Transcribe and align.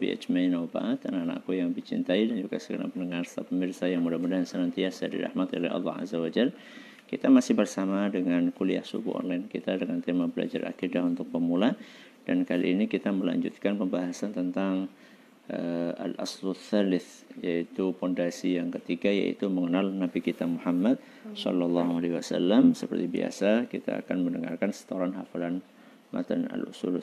sahbihi 0.00 0.16
ajmain 0.16 0.56
wa 0.56 0.64
ba'd 0.64 1.04
anak-anakku 1.12 1.52
yang 1.52 1.76
dicintai 1.76 2.24
dan 2.24 2.40
juga 2.40 2.56
segenap 2.56 2.96
pendengar 2.96 3.28
serta 3.28 3.52
pemirsa 3.52 3.84
yang 3.84 4.00
mudah-mudahan 4.00 4.48
senantiasa 4.48 5.12
dirahmati 5.12 5.60
oleh 5.60 5.68
Allah 5.68 6.00
Azza 6.00 6.16
wa 6.16 6.32
Jalla. 6.32 6.56
Kita 7.04 7.28
masih 7.28 7.52
bersama 7.52 8.08
dengan 8.08 8.48
kuliah 8.48 8.80
subuh 8.80 9.20
online 9.20 9.52
kita 9.52 9.76
dengan 9.76 10.00
tema 10.00 10.24
belajar 10.24 10.64
akidah 10.72 11.04
untuk 11.04 11.28
pemula 11.28 11.76
dan 12.24 12.48
kali 12.48 12.72
ini 12.72 12.88
kita 12.88 13.12
melanjutkan 13.12 13.76
pembahasan 13.76 14.32
tentang 14.32 14.88
uh, 15.52 15.92
al-aslu 16.00 16.56
thalith 16.56 17.28
yaitu 17.44 17.92
pondasi 17.92 18.56
yang 18.56 18.72
ketiga 18.72 19.12
yaitu 19.12 19.52
mengenal 19.52 19.84
Nabi 19.84 20.24
kita 20.24 20.48
Muhammad 20.48 20.96
sallallahu 21.36 22.00
alaihi 22.00 22.16
wasallam. 22.16 22.72
Seperti 22.72 23.04
biasa 23.04 23.68
kita 23.68 24.00
akan 24.00 24.32
mendengarkan 24.32 24.72
setoran 24.72 25.12
hafalan 25.12 25.60
matan 26.08 26.48
al-usul 26.48 26.96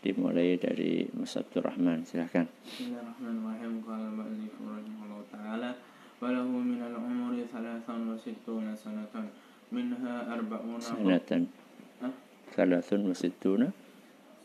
dimulai 0.00 0.60
dari 0.60 1.08
Mas 1.16 1.36
Abdul 1.36 1.64
Rahman 1.64 2.04
silahkan 2.04 2.44
Bismillahirrahmanirrahim. 2.64 3.72
Qala 3.84 4.04
al-mu'allif 4.12 4.54
rahimahullah 4.60 5.22
ta'ala 5.32 5.70
Walahu 6.16 6.64
minal 6.64 6.96
umuri 6.96 7.44
thalathan 7.44 8.08
wa 8.08 8.16
sittuna 8.16 8.72
sanatan 8.72 9.28
Minha 9.68 10.30
arba'una 10.30 10.78
sanatan. 10.78 11.50
Hah? 11.98 12.12
thalathun 12.54 13.10
wa 13.10 13.14
sittuna? 13.16 13.66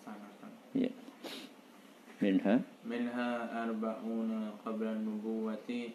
Sanatan. 0.02 0.52
Ya. 0.74 0.90
Minha? 2.18 2.58
Minha 2.82 3.30
arba'una 3.54 4.50
qabla 4.66 4.98
nubuwati 4.98 5.94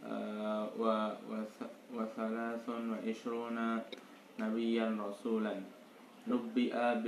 uh, 0.00 0.64
wa, 0.72 1.12
wa, 1.28 1.40
th- 1.44 1.76
wa 1.92 2.08
thalathun 2.16 2.96
wa 2.96 2.98
ishruna 3.04 3.84
rasulan. 4.40 5.60
Nubbi'a 6.26 6.98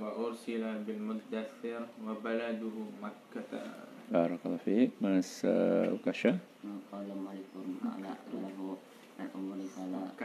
ursila 0.00 0.76
bil 0.86 1.00
muddathir 1.00 1.82
wa 2.04 2.14
baladuhu 2.18 2.88
makkata 3.00 3.88
barakallahu 4.10 4.62
fiik 4.64 4.90
Mas 5.00 5.44
uh, 5.44 5.90
Ukasha 5.94 6.38
قال 6.92 7.08
مالك 7.08 7.48
تعالى 7.56 8.12
له 8.36 8.58
من 9.16 9.26
عمر 9.32 9.58
ثلاث 9.64 10.20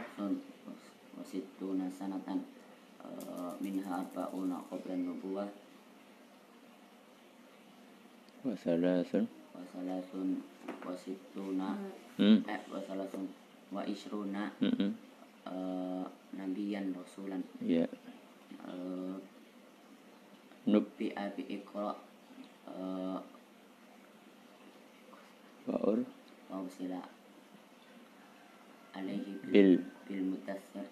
وستون 1.16 1.80
سنة 1.96 2.28
آه، 2.28 3.52
منها 3.64 3.92
أربعون 4.04 4.52
قبل 4.70 4.90
النبوة 4.92 5.44
wa 8.46 8.54
thalathun 8.54 9.26
وثلاث 9.58 10.10
وستون 10.86 11.60
hmm. 12.18 12.38
eh, 12.46 12.60
وثلاث 12.70 13.12
وعشرون 13.74 14.34
hmm. 14.62 14.90
آه، 15.50 16.06
نبيا 16.38 16.82
رسولا 16.94 17.38
ya 17.66 17.90
آه، 17.90 17.99
nubi 20.71 21.11
abi 21.11 21.43
ikro 21.51 21.91
e 21.91 22.71
uh, 22.71 23.19
eh, 23.19 23.19
waur. 25.67 25.99
Wausila 26.51 26.99
alaihi 28.95 29.35
bil 29.51 29.83
bil. 30.07 30.23
mutasir 30.31 30.87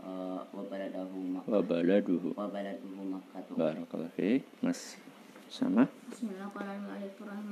uh, 0.00 0.40
eh, 0.40 0.40
wa 0.56 0.62
baladahu 0.68 1.16
wa 1.44 1.60
baladuhu. 1.60 2.32
wa 2.32 2.48
barakallahu 3.52 4.12
fiik. 4.16 4.48
Mas 4.64 4.96
sama? 5.52 5.84
Bismillahirrahmanirrahim. 6.08 7.43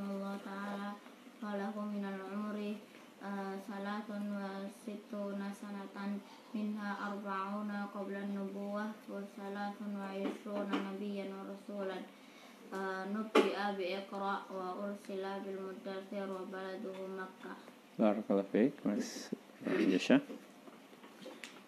Makkah 17.33 17.57
barakallahu 17.97 18.51
fiik 18.53 18.77
Mas. 18.85 19.33
Yasha. 19.65 20.20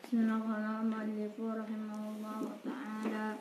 Bismillahirrahmanirrahim. 0.05 1.89
Ta'ala. 2.61 3.41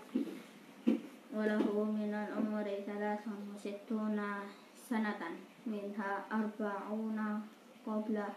Walahu 1.34 1.90
minal 1.92 2.30
umri 2.38 2.86
thalathun 2.88 3.58
sittuna 3.60 4.46
sanatan. 4.88 5.36
Minha 5.68 6.24
arba'una 6.30 7.42
qabla 7.84 8.30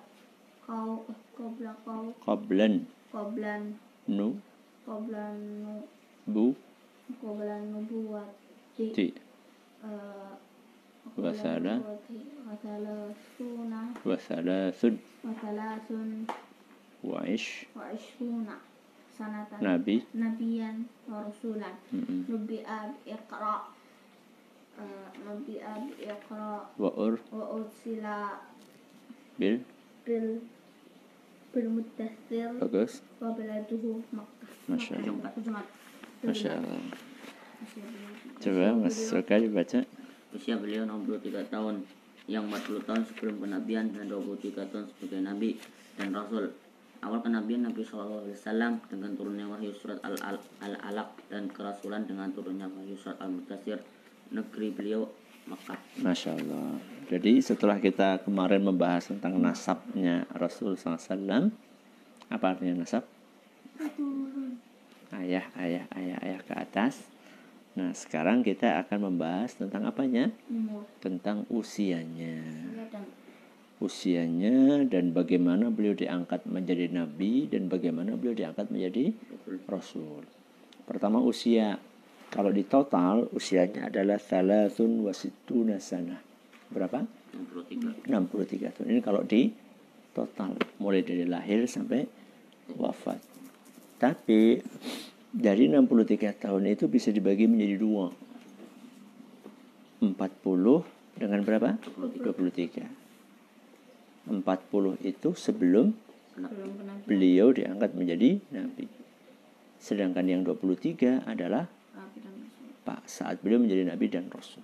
qaw 0.66 1.04
qabla 1.36 1.72
qaw. 1.84 2.02
Qablan. 2.24 2.88
Qablan. 3.12 3.62
Nu. 4.08 4.40
Qabla 4.82 5.36
nu. 5.36 5.84
Bu. 6.26 6.56
Qabla 7.22 7.60
nubuwati 7.60 8.86
ti. 8.96 9.06
Uh, 9.84 10.32
Wa 11.16 11.32
thala- 11.32 11.80
wa 12.46 12.54
thalathuna 12.60 13.80
wa 14.04 14.16
thalathun 14.16 14.94
wa 15.24 15.32
thalathun 15.32 16.28
wa 17.02 17.24
ish 17.24 17.64
wa 17.74 17.88
ishruna 17.90 18.60
sanatan 19.16 19.58
nabi 19.64 20.04
nabiyan 20.12 20.84
wa 21.08 21.24
rasulan 21.24 21.72
hmm. 21.88 22.28
nubi'a 22.28 22.92
iqra 23.08 23.64
uh, 24.76 25.08
nubi'a 25.24 25.88
iqra 25.98 26.68
wa 26.76 26.90
ur 26.94 27.16
wa 27.32 27.44
ursila 27.64 28.44
bil 29.40 29.64
bil 30.04 30.44
bil 31.50 31.68
muddathir 31.72 32.52
bagus 32.60 33.00
wa 33.18 33.32
baladuhu 33.32 34.04
Makkah. 34.12 34.50
Masya 34.68 35.00
Allah. 35.00 35.16
Makkah, 35.24 35.40
Jumat. 35.40 35.66
Masya 36.22 36.50
Allah 36.60 36.78
Masya 37.64 37.80
Allah. 37.88 38.10
coba 38.36 38.66
Mas 38.76 38.94
Soka 39.00 39.34
dibaca 39.40 39.80
Usia 40.34 40.58
beliau 40.58 40.88
63 40.88 41.46
tahun 41.52 41.84
yang 42.26 42.50
40 42.50 42.82
tahun 42.82 43.02
sebelum 43.06 43.38
kenabian 43.38 43.94
dan 43.94 44.10
23 44.10 44.66
tahun 44.72 44.84
sebagai 44.90 45.20
nabi 45.22 45.58
dan 45.94 46.10
rasul. 46.10 46.50
Awal 47.04 47.20
kenabian 47.22 47.62
Nabi 47.62 47.84
SAW 47.84 48.32
dengan 48.88 49.10
turunnya 49.14 49.46
wahyu 49.46 49.70
surat 49.76 50.00
Al-Al- 50.00 50.42
Al-Alaq 50.64 51.28
dan 51.28 51.46
kerasulan 51.52 52.08
dengan 52.08 52.32
turunnya 52.32 52.66
wahyu 52.66 52.96
surat 52.98 53.20
Al-Mudathir. 53.20 53.78
Negeri 54.32 54.74
beliau 54.74 55.06
Makkah. 55.46 55.78
Masya 56.02 56.34
Allah. 56.34 56.82
Jadi 57.06 57.38
setelah 57.38 57.78
kita 57.78 58.18
kemarin 58.26 58.66
membahas 58.66 59.14
tentang 59.14 59.38
nasabnya 59.38 60.26
Rasul 60.34 60.74
SAW, 60.74 61.54
apa 62.26 62.44
artinya 62.50 62.82
nasab? 62.82 63.06
Ayah, 65.14 65.46
ayah, 65.62 65.86
ayah, 65.94 66.18
ayah 66.26 66.40
ke 66.42 66.54
atas. 66.58 67.06
Nah 67.76 67.92
sekarang 67.92 68.40
kita 68.40 68.80
akan 68.82 69.12
membahas 69.12 69.52
tentang 69.54 69.84
apanya? 69.84 70.32
Umur. 70.48 70.88
Tentang 70.98 71.44
usianya. 71.52 72.40
Ya, 72.72 72.84
dan 72.88 73.04
Usianya 73.76 74.88
dan 74.88 75.12
bagaimana 75.12 75.68
beliau 75.68 75.92
diangkat 75.92 76.48
menjadi 76.48 76.88
nabi 76.88 77.44
dan 77.44 77.68
bagaimana 77.68 78.16
beliau 78.16 78.32
diangkat 78.32 78.72
menjadi 78.72 79.12
rasul. 79.68 80.24
Pertama 80.88 81.20
usia. 81.20 81.76
Kalau 82.32 82.50
di 82.50 82.64
total 82.64 83.28
usianya 83.36 83.92
adalah 83.92 84.16
thalathun 84.16 85.04
wasituna 85.04 85.76
sana. 85.76 86.16
Berapa? 86.72 87.04
63. 87.36 88.08
63 88.08 88.74
tahun. 88.80 88.86
Ini 88.96 89.00
kalau 89.04 89.22
di 89.28 89.52
total 90.16 90.56
mulai 90.80 91.04
dari 91.04 91.28
lahir 91.28 91.68
sampai 91.68 92.08
wafat. 92.80 93.20
Tapi 94.00 94.56
dari 95.36 95.68
63 95.68 96.32
tahun 96.40 96.72
itu 96.72 96.88
bisa 96.88 97.12
dibagi 97.12 97.44
menjadi 97.44 97.76
dua. 97.76 98.08
40 100.00 100.16
dengan 101.20 101.40
berapa? 101.44 101.76
23. 101.76 104.32
40 104.32 104.40
itu 105.04 105.28
sebelum 105.36 105.92
beliau 107.04 107.52
diangkat 107.52 107.92
menjadi 107.92 108.40
nabi. 108.48 108.88
Sedangkan 109.76 110.24
yang 110.24 110.40
23 110.40 111.20
adalah. 111.28 111.68
Pak 112.86 113.02
saat 113.10 113.42
beliau 113.42 113.58
menjadi 113.60 113.92
nabi 113.92 114.06
dan 114.06 114.30
rasul. 114.30 114.62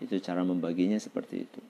Itu 0.00 0.16
cara 0.24 0.40
membaginya 0.40 0.96
seperti 0.96 1.44
itu. 1.44 1.60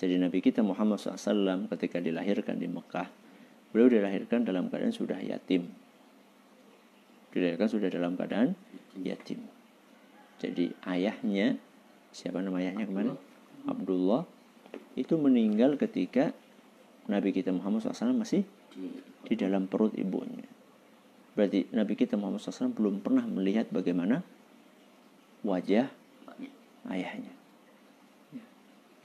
Jadi 0.00 0.16
Nabi 0.16 0.40
kita 0.40 0.64
Muhammad 0.64 0.96
SAW 0.96 1.68
ketika 1.76 2.00
dilahirkan 2.00 2.56
di 2.56 2.70
Mekah, 2.70 3.10
beliau 3.74 3.92
dilahirkan 3.92 4.48
dalam 4.48 4.72
keadaan 4.72 4.96
sudah 4.96 5.20
yatim. 5.20 5.68
Dilahirkan 7.30 7.68
sudah 7.70 7.88
dalam 7.90 8.18
keadaan 8.18 8.58
yatim. 8.98 9.46
Jadi 10.40 10.72
ayahnya, 10.88 11.60
siapa 12.10 12.42
nama 12.42 12.58
ayahnya 12.58 12.88
kemarin? 12.88 13.14
Abdullah 13.68 14.24
itu 14.96 15.14
meninggal 15.20 15.76
ketika 15.76 16.32
Nabi 17.06 17.34
kita 17.34 17.50
Muhammad 17.54 17.84
SAW 17.84 18.14
masih 18.16 18.46
Di 19.26 19.34
dalam 19.34 19.66
perut 19.66 19.92
ibunya. 19.98 20.46
Berarti 21.34 21.70
Nabi 21.74 21.94
kita 21.98 22.14
Muhammad 22.18 22.42
SAW 22.42 22.74
belum 22.74 23.02
pernah 23.02 23.26
melihat 23.26 23.70
bagaimana 23.70 24.22
wajah 25.42 25.90
ayahnya. 26.88 27.34
Ya. 28.34 28.44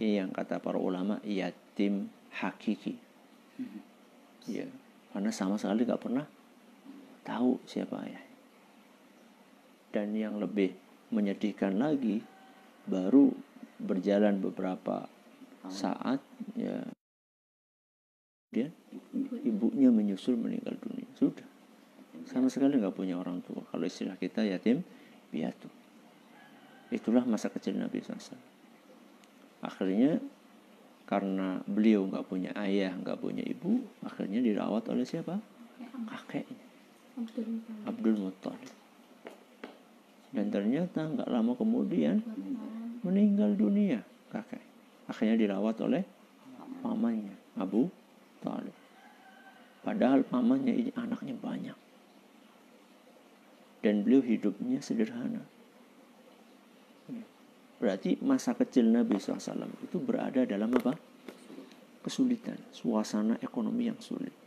Ini 0.01 0.11
yang 0.23 0.29
kata 0.31 0.61
para 0.61 0.79
ulama 0.79 1.21
yatim 1.25 2.09
hakiki. 2.31 2.97
Ya, 4.45 4.69
karena 5.15 5.31
sama 5.33 5.57
sekali 5.57 5.87
nggak 5.87 6.01
pernah 6.01 6.25
tahu 7.25 7.57
siapa 7.65 8.05
ayahnya. 8.05 8.37
Dan 9.89 10.13
yang 10.13 10.37
lebih 10.37 10.75
menyedihkan 11.09 11.79
lagi, 11.79 12.21
baru 12.85 13.33
berjalan 13.81 14.39
beberapa 14.39 15.09
saat 15.65 16.21
ya 16.53 16.85
dia 18.53 18.69
ibunya 19.43 19.89
menyusul 19.89 20.37
meninggal 20.37 20.77
dunia. 20.79 21.09
Sudah. 21.17 21.47
Sama 22.29 22.47
sekali 22.47 22.79
nggak 22.79 22.95
punya 22.95 23.19
orang 23.19 23.43
tua. 23.43 23.65
Kalau 23.67 23.83
istilah 23.83 24.15
kita 24.15 24.45
yatim 24.45 24.85
piatu. 25.33 25.67
Itulah 26.93 27.25
masa 27.27 27.49
kecil 27.51 27.75
Nabi 27.75 27.99
SAW 27.99 28.55
akhirnya 29.65 30.21
karena 31.09 31.61
beliau 31.65 32.05
nggak 32.05 32.25
punya 32.29 32.53
ayah 32.61 32.93
nggak 32.93 33.17
punya 33.17 33.41
ibu 33.45 33.81
akhirnya 34.05 34.41
dirawat 34.41 34.85
oleh 34.93 35.05
siapa? 35.05 35.41
Kakeknya 36.09 36.74
Abdul 37.87 38.15
Muttalib 38.19 38.85
dan 40.35 40.51
ternyata 40.51 41.07
nggak 41.07 41.31
lama 41.31 41.55
kemudian 41.55 42.19
meninggal 43.07 43.55
dunia 43.55 44.03
kakek. 44.27 44.59
Akhirnya 45.07 45.39
dirawat 45.39 45.79
oleh 45.79 46.03
pamannya 46.83 47.31
Abu 47.55 47.87
Talib. 48.43 48.75
Padahal 49.79 50.27
pamannya 50.27 50.75
ini 50.75 50.91
anaknya 50.99 51.39
banyak. 51.39 51.77
Dan 53.79 54.03
beliau 54.03 54.19
hidupnya 54.19 54.83
sederhana. 54.83 55.39
Berarti 57.79 58.19
masa 58.19 58.57
kecil 58.57 58.91
Nabi 58.91 59.21
SAW 59.21 59.71
itu 59.85 59.97
berada 60.03 60.43
dalam 60.43 60.73
apa? 60.75 60.97
Kesulitan 62.03 62.57
suasana 62.75 63.39
ekonomi 63.39 63.87
yang 63.87 64.01
sulit 64.03 64.44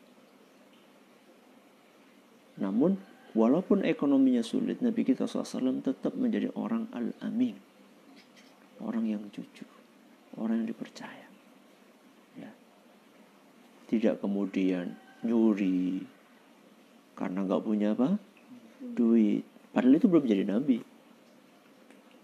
namun 2.69 3.01
walaupun 3.33 3.81
ekonominya 3.89 4.45
sulit 4.45 4.85
Nabi 4.85 5.09
kita 5.09 5.25
SAW 5.25 5.81
tetap 5.81 6.13
menjadi 6.13 6.53
orang 6.53 6.85
al-amin. 6.93 7.57
Orang 8.85 9.09
yang 9.09 9.25
jujur 9.33 9.67
orang 10.37 10.63
yang 10.63 10.69
dipercaya. 10.71 11.27
Ya. 12.37 12.51
Tidak 13.89 14.21
kemudian 14.21 14.95
nyuri 15.25 16.05
karena 17.19 17.43
nggak 17.49 17.65
punya 17.65 17.97
apa? 17.97 18.21
Duit. 18.79 19.43
Padahal 19.75 19.99
itu 19.99 20.07
belum 20.07 20.25
jadi 20.29 20.45
nabi. 20.47 20.79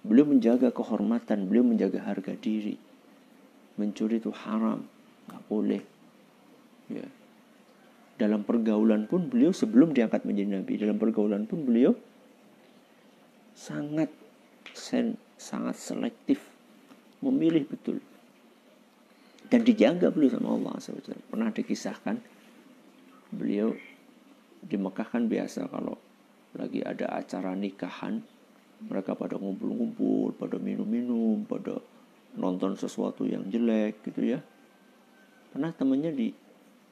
Beliau 0.05 0.29
menjaga 0.29 0.70
kehormatan 0.70 1.49
beliau 1.49 1.64
menjaga 1.67 2.05
harga 2.05 2.37
diri. 2.37 2.76
Mencuri 3.81 4.20
itu 4.20 4.31
haram 4.31 4.85
nggak 5.26 5.43
boleh. 5.49 5.82
Ya 6.93 7.24
dalam 8.15 8.47
pergaulan 8.47 9.11
pun 9.11 9.27
beliau 9.27 9.51
sebelum 9.51 9.91
diangkat 9.91 10.23
menjadi 10.23 10.63
nabi 10.63 10.73
dalam 10.79 10.99
pergaulan 10.99 11.51
pun 11.51 11.67
beliau 11.67 11.93
sangat 13.55 14.11
sen, 14.75 15.19
sangat 15.35 15.75
selektif 15.79 16.43
memilih 17.23 17.67
betul 17.67 17.99
dan 19.49 19.61
dijaga 19.63 20.11
beliau 20.11 20.35
sama 20.35 20.57
Allah 20.57 20.73
SWT. 20.81 21.31
Pernah 21.31 21.51
dikisahkan 21.55 22.17
beliau 23.35 23.75
di 24.65 24.77
Mekah 24.81 25.09
kan 25.11 25.29
biasa 25.29 25.69
kalau 25.69 25.95
lagi 26.55 26.81
ada 26.81 27.11
acara 27.13 27.53
nikahan 27.53 28.23
mereka 28.85 29.15
pada 29.15 29.39
ngumpul-ngumpul, 29.39 30.35
pada 30.37 30.57
minum-minum, 30.59 31.47
pada 31.47 31.79
nonton 32.35 32.75
sesuatu 32.75 33.27
yang 33.27 33.47
jelek 33.47 34.03
gitu 34.07 34.35
ya. 34.37 34.41
Pernah 35.55 35.71
temennya 35.71 36.11
di 36.11 36.35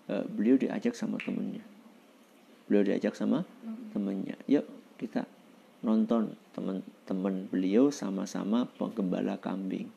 uh, 0.09 0.25
beliau 0.33 0.57
diajak 0.59 0.97
sama 0.97 1.21
temennya. 1.21 1.63
Beliau 2.67 2.83
diajak 2.87 3.15
sama 3.15 3.45
temennya. 3.93 4.39
Yuk 4.49 4.65
kita 4.99 5.27
nonton 5.83 6.39
teman-teman 6.55 7.51
beliau 7.51 7.91
sama-sama 7.91 8.71
penggembala 8.79 9.35
kambing 9.43 9.91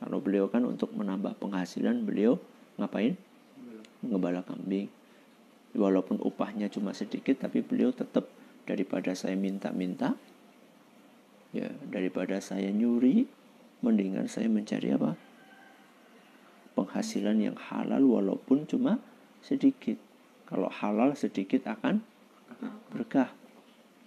kalau 0.00 0.18
beliau 0.24 0.48
kan 0.48 0.64
untuk 0.64 0.96
menambah 0.96 1.36
penghasilan 1.36 2.08
beliau 2.08 2.40
ngapain? 2.80 3.20
Ngembala 4.00 4.40
kambing. 4.48 4.88
Walaupun 5.76 6.24
upahnya 6.24 6.72
cuma 6.72 6.96
sedikit 6.96 7.36
tapi 7.36 7.60
beliau 7.60 7.92
tetap 7.92 8.26
daripada 8.64 9.12
saya 9.12 9.36
minta-minta 9.36 10.16
ya 11.50 11.68
daripada 11.90 12.38
saya 12.38 12.70
nyuri 12.72 13.28
mendingan 13.84 14.24
saya 14.26 14.48
mencari 14.48 14.96
apa? 14.96 15.14
Penghasilan 16.80 17.36
yang 17.36 17.56
halal 17.60 18.00
walaupun 18.00 18.64
cuma 18.64 18.96
sedikit. 19.44 20.00
Kalau 20.48 20.72
halal 20.72 21.12
sedikit 21.12 21.68
akan 21.68 22.00
berkah. 22.90 23.28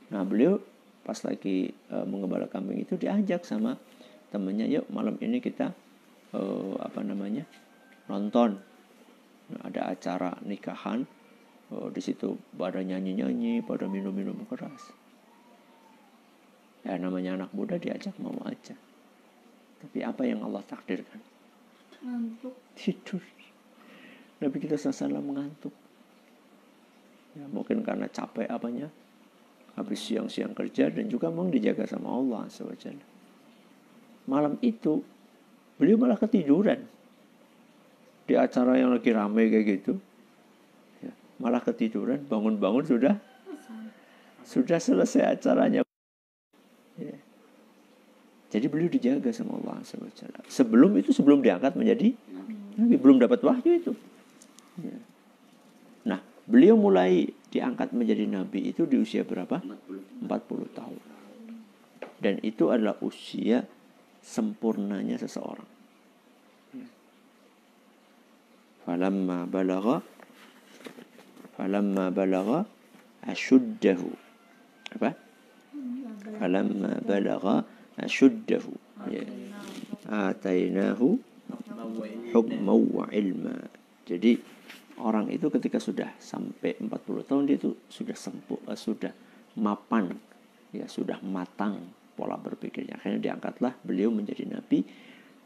Nah, 0.09 0.25
beliau 0.25 0.57
pas 1.05 1.15
lagi 1.21 1.71
e, 1.71 1.95
mengembala 2.03 2.49
kambing 2.49 2.81
itu 2.83 2.97
diajak 2.97 3.45
sama 3.45 3.77
temennya, 4.33 4.65
yuk 4.65 4.89
malam 4.89 5.15
ini 5.21 5.37
kita 5.37 5.71
uh, 6.33 6.75
apa 6.81 6.99
namanya 7.05 7.45
nonton 8.09 8.57
ada 9.61 9.93
acara 9.93 10.33
nikahan 10.41 11.05
uh, 11.69 11.87
di 11.93 12.01
situ 12.01 12.35
pada 12.57 12.81
nyanyi 12.81 13.13
nyanyi 13.13 13.53
pada 13.61 13.85
minum 13.85 14.11
minum 14.11 14.35
keras 14.49 14.91
ya 16.83 16.99
namanya 16.99 17.39
anak 17.39 17.51
muda 17.55 17.79
diajak 17.79 18.17
mau 18.19 18.35
aja 18.43 18.75
tapi 19.79 20.03
apa 20.03 20.25
yang 20.27 20.43
Allah 20.43 20.65
takdirkan 20.65 21.21
ngantuk. 22.03 22.55
Tidur. 22.75 23.23
Nabi 24.43 24.57
kita 24.59 24.75
SAW 24.75 25.23
mengantuk. 25.23 25.71
Ya 27.33 27.47
mungkin 27.49 27.81
karena 27.81 28.11
capek 28.11 28.51
apanya. 28.51 28.91
Habis 29.73 30.05
siang-siang 30.05 30.53
kerja 30.53 30.93
dan 30.93 31.09
juga 31.09 31.33
memang 31.33 31.49
dijaga 31.49 31.89
sama 31.89 32.13
Allah 32.13 32.45
SWT 32.45 33.13
malam 34.27 34.55
itu 34.63 35.03
beliau 35.75 35.99
malah 35.99 36.19
ketiduran. 36.19 36.79
Di 38.23 38.39
acara 38.39 38.79
yang 38.79 38.95
lagi 38.95 39.11
ramai 39.11 39.51
kayak 39.51 39.65
gitu 39.67 39.99
ya, 41.03 41.11
malah 41.43 41.59
ketiduran. 41.59 42.23
Bangun-bangun 42.23 42.85
sudah 42.87 43.15
sudah 44.47 44.79
selesai 44.79 45.39
acaranya. 45.39 45.83
Ya. 46.95 47.19
Jadi 48.53 48.69
beliau 48.69 48.89
dijaga 48.93 49.33
sama 49.33 49.57
Allah 49.57 49.81
sebelum 50.45 50.93
itu 51.01 51.09
sebelum 51.09 51.41
diangkat 51.41 51.73
menjadi 51.73 52.13
nabi 52.77 52.95
belum 53.01 53.17
dapat 53.17 53.41
wahyu 53.41 53.71
itu 53.81 53.93
ya. 54.77 54.97
nah 56.05 56.19
beliau 56.45 56.77
mulai 56.77 57.33
diangkat 57.49 57.89
menjadi 57.97 58.29
nabi 58.29 58.69
itu 58.69 58.85
di 58.85 59.01
usia 59.01 59.25
berapa 59.25 59.57
40 59.57 60.29
tahun 60.77 61.01
dan 62.23 62.39
itu 62.39 62.71
adalah 62.71 62.95
usia 63.03 63.67
sempurnanya 64.23 65.19
seseorang. 65.19 65.67
Falamma 68.87 69.43
balagha 69.43 69.99
falamma 71.59 72.07
balagha 72.15 72.63
ashuddahu. 73.27 74.07
Apa? 74.95 75.11
Falamma 76.39 77.03
balagha 77.03 77.67
ashuddahu. 77.99 78.73
Ya. 79.11 79.23
Atainahu 80.07 81.19
hukma 82.33 82.73
wa 82.73 83.05
ilma. 83.13 83.55
Jadi 84.03 84.39
orang 84.99 85.31
itu 85.31 85.47
ketika 85.47 85.79
sudah 85.79 86.11
sampai 86.19 86.75
40 86.79 87.27
tahun 87.27 87.43
dia 87.47 87.57
itu 87.57 87.75
sudah 87.87 88.17
sempuh, 88.17 88.61
sudah 88.75 89.13
mapan, 89.59 90.11
ya 90.73 90.89
sudah 90.89 91.21
matang 91.23 91.79
pola 92.13 92.37
berpikirnya. 92.37 92.99
Akhirnya 92.99 93.31
diangkatlah 93.31 93.73
beliau 93.81 94.13
menjadi 94.13 94.45
nabi 94.49 94.85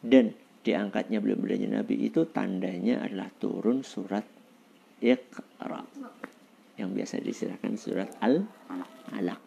dan 0.04 0.36
diangkatnya 0.64 1.24
beliau 1.24 1.40
menjadi 1.40 1.80
nabi 1.80 1.96
itu 2.12 2.28
tandanya 2.28 3.04
adalah 3.04 3.32
turun 3.40 3.88
surat 3.88 4.26
Iqra 4.98 5.86
yang 6.78 6.94
biasa 6.94 7.22
disirahkan 7.22 7.78
surat 7.78 8.10
Al-Alaq. 8.22 9.46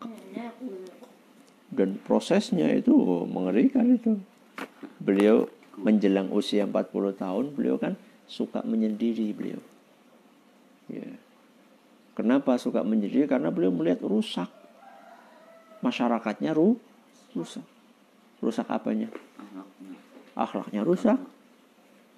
Dan 1.70 2.02
prosesnya 2.02 2.66
itu 2.74 2.92
mengerikan 3.30 3.94
itu. 3.94 4.18
Beliau 4.98 5.46
menjelang 5.78 6.28
usia 6.34 6.66
40 6.66 7.16
tahun 7.16 7.44
beliau 7.56 7.80
kan 7.80 7.94
suka 8.26 8.60
menyendiri 8.66 9.32
beliau. 9.32 9.62
Ya. 10.90 11.06
Kenapa 12.18 12.58
suka 12.58 12.82
menyendiri? 12.82 13.30
Karena 13.30 13.48
beliau 13.48 13.72
melihat 13.72 14.02
rusak 14.02 14.50
masyarakatnya 15.80 16.52
ru 16.52 16.76
rusak. 17.32 17.64
Rusak 18.40 18.68
apanya? 18.68 19.08
Akhlaknya 20.36 20.84
rusak. 20.84 21.18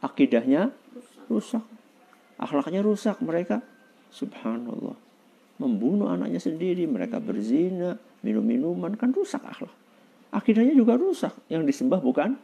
Akidahnya 0.03 0.71
rusak. 1.31 1.63
Akhlaknya 2.39 2.83
rusak 2.83 3.19
mereka. 3.23 3.63
Subhanallah. 4.11 4.99
Membunuh 5.63 6.11
anaknya 6.11 6.43
sendiri. 6.43 6.85
Mereka 6.91 7.23
berzina. 7.23 7.95
Minum-minuman. 8.27 8.99
Kan 8.99 9.15
rusak 9.15 9.43
akhlak. 9.47 9.73
Akidahnya 10.35 10.75
juga 10.75 10.99
rusak. 10.99 11.33
Yang 11.47 11.71
disembah 11.71 12.03
bukan 12.03 12.35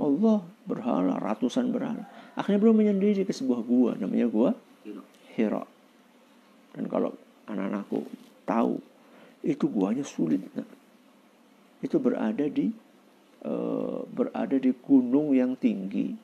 Allah. 0.00 0.40
Berhala. 0.64 1.20
Ratusan 1.20 1.68
berhala. 1.68 2.08
Akhirnya 2.32 2.64
belum 2.64 2.80
menyendiri 2.80 3.28
ke 3.28 3.36
sebuah 3.36 3.60
gua. 3.60 3.92
Namanya 4.00 4.26
gua 4.32 4.50
Hira. 5.36 5.64
Dan 6.72 6.88
kalau 6.88 7.12
anak-anakku 7.46 8.08
tahu. 8.48 8.80
Itu 9.42 9.66
guanya 9.66 10.06
sulit. 10.06 10.38
Nah, 10.54 10.64
itu 11.82 11.98
berada 11.98 12.46
di 12.46 12.70
uh, 13.42 14.06
berada 14.06 14.56
di 14.56 14.70
gunung 14.70 15.34
yang 15.34 15.58
tinggi 15.58 16.14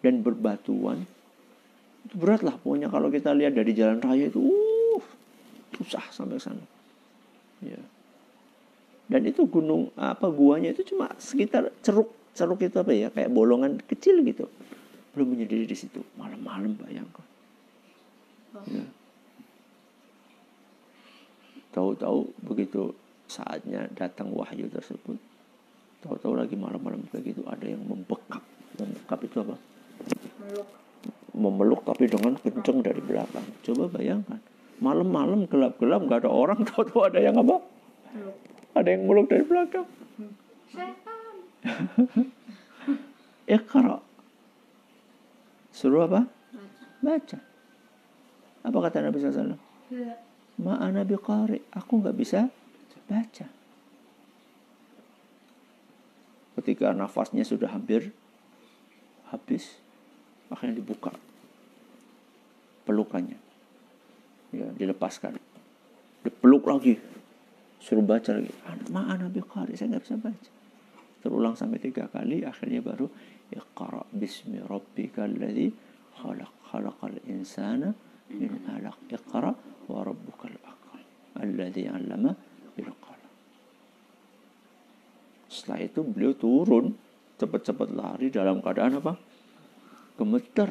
dan 0.00 0.24
berbatuan 0.24 1.04
itu 2.02 2.14
berat 2.18 2.42
lah 2.42 2.56
pokoknya 2.58 2.88
kalau 2.90 3.12
kita 3.12 3.30
lihat 3.36 3.54
dari 3.54 3.72
jalan 3.76 4.02
raya 4.02 4.26
itu 4.26 4.40
uh, 4.40 4.56
susah 5.76 6.04
sampai 6.12 6.38
sana. 6.38 6.64
Ya 7.62 7.80
dan 9.12 9.28
itu 9.28 9.44
gunung 9.44 9.92
apa 10.00 10.32
guanya 10.32 10.72
itu 10.72 10.88
cuma 10.88 11.12
sekitar 11.20 11.68
ceruk 11.84 12.08
ceruk 12.32 12.64
itu 12.64 12.80
apa 12.80 12.92
ya 12.96 13.12
kayak 13.12 13.28
bolongan 13.28 13.76
kecil 13.84 14.24
gitu. 14.24 14.48
Belum 15.12 15.36
menyendiri 15.36 15.68
di 15.68 15.76
situ. 15.76 16.00
Malam-malam 16.16 16.72
bayangkan. 16.80 17.26
Ya. 18.68 18.84
tahu-tahu 21.72 22.28
begitu 22.44 22.92
saatnya 23.32 23.88
datang 23.96 24.28
wahyu 24.28 24.68
tersebut 24.68 25.16
tahu-tahu 26.04 26.36
lagi 26.36 26.52
malam-malam 26.52 27.00
kayak 27.08 27.32
gitu 27.32 27.44
ada 27.48 27.64
yang 27.64 27.80
membekap. 27.84 28.44
Membekap 28.76 29.20
itu 29.24 29.36
apa? 29.40 29.56
Meluk 30.40 30.68
memeluk 31.32 31.80
tapi 31.84 32.12
dengan 32.12 32.36
kenceng 32.36 32.84
dari 32.84 33.00
belakang. 33.00 33.44
Coba 33.64 33.88
bayangkan 33.88 34.40
malam-malam 34.82 35.46
gelap-gelap 35.46 36.02
nggak 36.10 36.26
ada 36.26 36.30
orang 36.30 36.60
tahu-tahu 36.68 37.06
ada 37.06 37.22
yang 37.22 37.38
apa? 37.38 37.62
Ada 38.74 38.88
yang 38.98 39.06
meluk 39.06 39.30
dari 39.30 39.46
belakang. 39.46 39.86
Setan. 40.74 41.34
Iqra 43.46 44.02
suruh 45.72 46.10
apa? 46.10 46.26
Baca. 47.02 47.38
Apa 48.62 48.78
kata 48.78 49.02
Nabi 49.02 49.18
SAW 49.18 49.58
Ma'ana 50.62 51.02
biqari 51.02 51.58
aku 51.74 51.92
nggak 51.98 52.14
bisa 52.14 52.46
baca. 53.10 53.46
Ketika 56.60 56.92
nafasnya 56.92 57.42
sudah 57.42 57.72
hampir 57.72 58.12
habis 59.32 59.80
akhirnya 60.52 60.76
dibuka 60.76 61.16
pelukannya 62.84 63.40
ya 64.52 64.68
dilepaskan. 64.76 65.40
Dipeluk 66.22 66.68
lagi. 66.68 66.94
Suruh 67.82 68.04
baca 68.04 68.38
lagi. 68.38 68.52
Ma'ana 68.94 69.26
biqari 69.26 69.74
saya 69.74 69.96
nggak 69.96 70.04
bisa 70.06 70.16
baca. 70.20 70.50
Terulang 71.22 71.54
sampai 71.58 71.78
tiga 71.82 72.06
kali 72.06 72.46
akhirnya 72.46 72.82
baru 72.82 73.10
iqra 73.50 74.06
bismi 74.14 74.62
rabbikal 74.62 75.30
ladzi 75.34 75.70
khalaq 76.18 76.52
khalaqal 76.70 77.18
insana 77.26 77.90
min 78.30 78.52
alaq. 78.70 78.96
Iqra 79.10 79.50
wa 79.90 79.98
rabbukal 80.06 80.54
akram 80.62 81.06
alladzi 81.42 81.90
'allama 81.90 82.30
bil 82.78 82.92
qalam. 83.02 83.32
Setelah 85.50 85.80
itu 85.82 86.00
beliau 86.06 86.32
turun 86.38 86.94
cepat-cepat 87.38 87.88
lari 87.90 88.30
dalam 88.30 88.62
keadaan 88.62 89.02
apa? 89.02 89.18
Gemeter. 90.14 90.70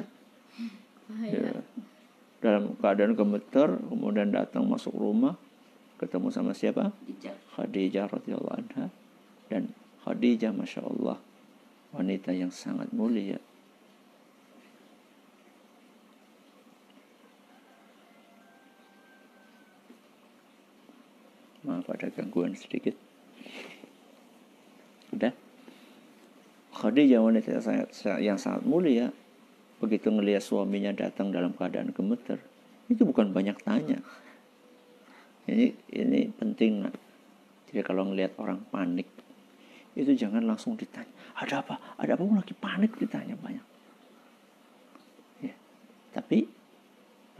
Ya. 1.28 1.51
Dalam 2.52 2.76
keadaan 2.76 3.16
gemeter 3.16 3.80
kemudian 3.88 4.36
datang 4.36 4.68
masuk 4.68 4.92
rumah 4.92 5.40
ketemu 5.96 6.28
sama 6.34 6.52
siapa. 6.52 6.92
Khadijah. 7.56 8.10
Radhiyallahu 8.12 8.58
anha. 8.60 8.92
Dan 9.48 9.72
Khadijah 10.04 10.52
masya 10.52 10.84
Allah 10.84 11.16
wanita 11.96 12.36
yang 12.36 12.52
sangat 12.52 12.92
mulia. 12.92 13.40
Maaf 21.62 21.88
ada 21.88 22.10
gangguan 22.12 22.58
sedikit. 22.58 22.98
Udah. 25.14 25.32
Khadijah 26.76 27.22
wanita 27.22 27.48
yang 27.56 27.64
sangat, 27.64 27.88
yang 28.20 28.38
sangat 28.42 28.66
mulia 28.66 29.14
begitu 29.82 30.14
ngelihat 30.14 30.46
suaminya 30.46 30.94
datang 30.94 31.34
dalam 31.34 31.58
keadaan 31.58 31.90
gemeter 31.90 32.38
itu 32.86 33.02
bukan 33.02 33.34
banyak 33.34 33.58
tanya. 33.66 33.98
Ini 35.50 35.74
ini 35.98 36.30
penting 36.30 36.86
nak. 36.86 36.96
Jadi 37.72 37.82
kalau 37.82 38.14
ngelihat 38.14 38.38
orang 38.38 38.62
panik 38.70 39.10
itu 39.98 40.14
jangan 40.16 40.46
langsung 40.46 40.78
ditanya 40.78 41.10
ada 41.34 41.66
apa? 41.66 41.76
Ada 41.98 42.14
apa? 42.14 42.24
Lagi 42.46 42.54
panik? 42.54 42.94
ditanya 43.02 43.34
banyak. 43.34 43.66
Ya. 45.42 45.56
Tapi 46.14 46.46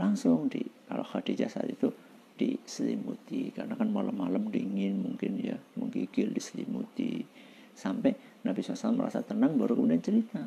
langsung 0.02 0.50
di 0.50 0.66
kalau 0.90 1.06
Khadijah 1.06 1.52
saat 1.52 1.70
itu 1.70 1.94
diselimuti 2.40 3.54
karena 3.54 3.78
kan 3.78 3.94
malam-malam 3.94 4.50
dingin 4.50 4.98
mungkin 4.98 5.38
ya 5.38 5.60
menggigil 5.78 6.34
diselimuti. 6.34 7.22
Sampai 7.78 8.18
Nabi 8.42 8.60
SAW 8.66 8.98
merasa 8.98 9.22
tenang 9.22 9.56
baru 9.56 9.78
kemudian 9.78 10.02
cerita 10.02 10.42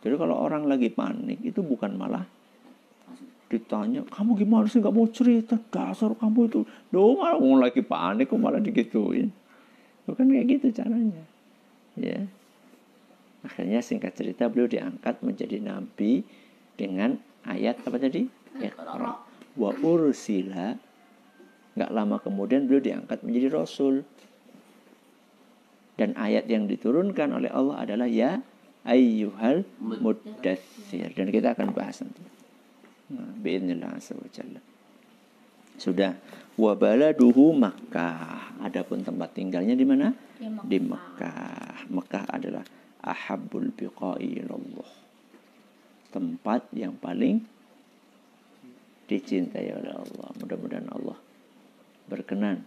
jadi 0.00 0.14
kalau 0.16 0.36
orang 0.36 0.64
lagi 0.64 0.88
panik 0.88 1.44
itu 1.44 1.60
bukan 1.60 1.92
malah 2.00 2.24
ditanya 3.50 4.06
kamu 4.06 4.46
gimana 4.46 4.64
sih? 4.70 4.78
Nggak 4.80 4.94
mau 4.94 5.10
cerita. 5.10 5.58
Dasar 5.74 6.14
kamu 6.16 6.40
itu. 6.48 6.60
Dong 6.88 7.20
mau 7.20 7.54
lagi 7.60 7.84
panik 7.84 8.32
kok 8.32 8.40
malah 8.40 8.62
digituin. 8.62 9.28
Bukan 10.08 10.24
kayak 10.30 10.46
gitu 10.48 10.66
caranya. 10.72 11.22
Ya. 11.98 12.24
Akhirnya 13.44 13.84
singkat 13.84 14.16
cerita 14.16 14.48
beliau 14.48 14.70
diangkat 14.70 15.20
menjadi 15.20 15.60
nabi 15.60 16.24
dengan 16.78 17.20
ayat 17.44 17.82
apa 17.84 17.98
tadi? 18.00 18.24
Iqra. 18.56 19.20
Wa 19.58 19.70
ursila. 19.84 20.78
Nggak 21.76 21.90
lama 21.92 22.16
kemudian 22.24 22.64
beliau 22.64 22.80
diangkat 22.80 23.20
menjadi 23.20 23.52
rasul. 23.52 24.06
Dan 26.00 26.16
ayat 26.16 26.48
yang 26.48 26.64
diturunkan 26.64 27.36
oleh 27.36 27.52
Allah 27.52 27.84
adalah 27.84 28.08
ya 28.08 28.40
ayyuhal 28.84 29.64
muddathir 29.80 31.12
dan 31.12 31.28
kita 31.28 31.52
akan 31.52 31.76
bahas 31.76 32.00
nanti. 32.00 32.24
Nah, 33.10 33.32
biidznillah 33.42 33.90
azza 33.98 34.14
wa 34.14 34.28
jalla. 34.30 34.60
Sudah. 35.80 36.12
Wa 36.60 36.76
baladuhu 36.76 37.56
Makkah. 37.56 38.60
Adapun 38.60 39.00
tempat 39.00 39.32
tinggalnya 39.32 39.72
di 39.72 39.88
mana? 39.88 40.12
Di 40.40 40.76
Mekah 40.76 41.88
Mekah 41.88 42.24
adalah 42.28 42.64
ahabbul 43.00 43.72
biqai 43.72 44.44
ilallah. 44.44 44.92
Tempat 46.12 46.68
yang 46.76 46.94
paling 47.00 47.40
dicintai 49.08 49.72
oleh 49.74 49.94
Allah. 49.96 50.28
Mudah-mudahan 50.38 50.88
Allah 50.92 51.18
berkenan 52.06 52.62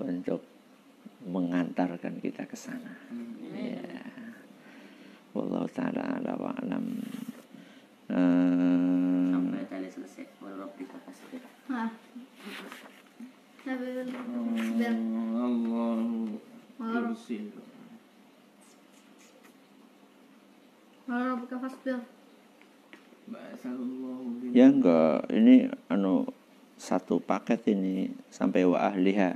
untuk 0.00 0.42
mengantarkan 1.26 2.22
kita 2.22 2.46
ke 2.46 2.56
sana. 2.58 2.94
Ya 3.54 3.95
wallahu 5.36 5.68
taala 5.68 6.02
ala 6.16 6.32
wa 6.40 6.50
alam. 6.56 6.84
Eh, 8.06 9.28
Sampai 9.34 9.64
tadi 9.68 9.88
selesai. 9.92 10.24
Warabbika 10.40 10.96
fasbir. 11.04 11.42
Yursil. 17.26 17.50
bin 24.40 24.54
ya 24.54 24.66
enggak 24.70 25.26
ini 25.34 25.66
anu 25.90 26.30
satu 26.78 27.18
paket 27.18 27.66
ini 27.74 28.14
sampai 28.30 28.62
wa 28.62 28.78
ahliha. 28.86 29.34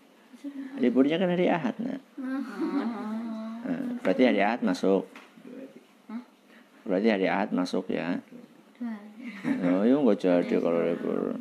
liburnya 0.80 1.20
kan 1.20 1.30
hari 1.32 1.52
ahad 1.52 1.76
nah. 1.84 2.00
nah 2.16 3.90
berarti 4.02 4.24
hari 4.26 4.40
ahad 4.42 4.62
masuk. 4.66 5.06
Berarti 6.88 7.08
hari 7.14 7.28
ahad 7.30 7.54
masuk 7.54 7.86
ya? 7.94 8.18
Oh 9.46 9.84
iya, 9.86 9.94
yuk 9.94 10.08
gak 10.10 10.18
jadi 10.24 10.56
kalau 10.58 10.82
libur 10.82 11.38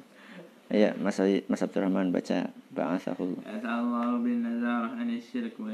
Ya, 0.69 0.93
Mas 1.01 1.17
Mas 1.49 1.65
Abdurrahman 1.65 2.13
baca 2.13 2.53
Ba'athahullah. 2.77 3.41
Ata'allahu 3.41 4.21
bin 4.21 4.45
nazarah 4.45 4.93
wa 5.57 5.73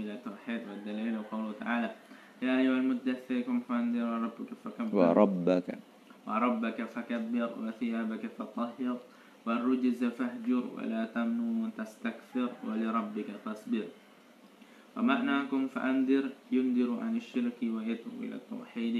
ila 0.00 0.16
wa 0.16 0.74
dalil 0.80 1.20
qawlu 1.28 1.52
ta'ala. 1.60 1.92
Ya 2.40 2.56
rabbuka 2.64 4.56
fakabbir 4.64 4.96
wa 4.96 5.12
rabbaka. 5.12 5.76
Wa 6.24 6.40
rabbaka 6.40 6.88
fakabbir 6.88 7.52
wa 7.52 7.68
thiyabaka 7.76 8.32
fatahhir 8.32 8.96
والرجز 9.46 10.00
فاهجر 10.04 10.64
ولا 10.76 11.08
تمنن 11.16 11.72
تستكثر 11.78 12.50
ولربك 12.66 13.28
فاصبر. 13.44 13.86
ومعناكم 14.96 15.60
فأنذر 15.72 16.24
ينذر 16.52 16.90
عن 17.00 17.16
الشرك 17.16 17.58
ويدعو 17.62 18.16
إلى 18.20 18.36
التوحيد. 18.42 18.96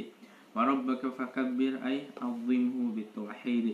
وربك 0.56 1.02
فكبر 1.18 1.73
أي 1.85 1.97
عظمه 2.16 2.76
بالتوحيد. 2.97 3.66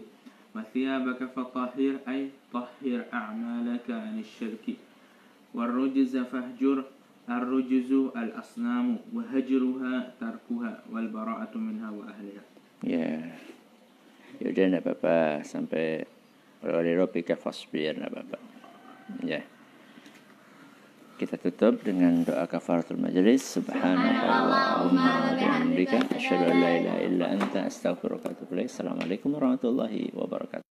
وثيابك 0.56 1.20
فطهر 1.36 1.94
أي 2.08 2.32
طهر 2.52 3.00
أعمالك 3.14 3.86
عن 3.90 4.16
الشرك. 4.18 4.66
والرجز 5.54 6.12
فاهجر 6.16 6.78
الرجز 7.30 7.90
الأصنام. 8.16 8.86
وهجرها 9.14 9.94
تركها 10.20 10.72
والبراءة 10.92 11.54
منها 11.54 11.88
وأهلها. 11.90 12.42
Ya 12.84 13.32
yaudah 14.36 14.64
enggak 14.68 14.82
apa-apa 14.84 15.40
sampai 15.48 16.04
rabbika 16.64 17.36
fasbir 17.36 17.96
apa-apa 17.98 18.38
Ya. 19.22 19.42
Kita 21.16 21.40
tutup 21.40 21.80
dengan 21.80 22.26
doa 22.26 22.44
kafaratul 22.44 23.00
majelis. 23.00 23.40
Subhanallahumma 23.56 25.32
wa 25.32 25.32
bihamdika 25.32 26.12
asyhadu 26.12 26.52
an 26.52 26.56
la 26.60 26.70
ilaha 26.76 27.00
illa 27.00 27.26
anta 27.32 27.64
astaghfiruka 27.64 28.28
wa 28.28 28.32
atubu 28.36 28.52
ilaik. 28.52 28.68
Assalamualaikum 28.68 29.32
warahmatullahi 29.32 30.12
wabarakatuh. 30.12 30.75